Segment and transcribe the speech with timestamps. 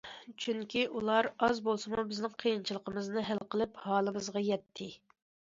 [0.43, 4.93] چۈنكى ئۇلار ئاز بولسىمۇ بىزنىڭ قىيىنچىلىقىمىزنى ھەل قىلىپ ھالىمىزغا يەتتى.